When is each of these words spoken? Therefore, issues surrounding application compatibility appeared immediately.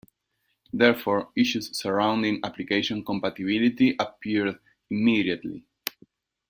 Therefore, 0.73 1.29
issues 1.37 1.77
surrounding 1.77 2.39
application 2.43 3.05
compatibility 3.05 3.95
appeared 3.99 4.57
immediately. 4.89 5.63